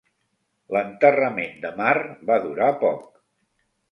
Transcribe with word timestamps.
L'enterrament 0.75 1.53
de 1.67 1.71
mar 1.81 1.93
va 2.31 2.39
durar 2.47 2.73
poc. 2.87 3.05